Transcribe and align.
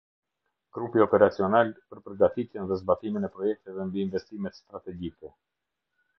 Grupi 0.77 1.03
operacional 1.03 1.69
për 1.91 2.01
përgatitjen 2.07 2.73
dhe 2.73 2.79
zbatimin 2.81 3.29
e 3.29 3.31
projekteve 3.37 3.87
mbi 3.91 4.03
investimet 4.07 4.61
strategjike. 4.63 5.33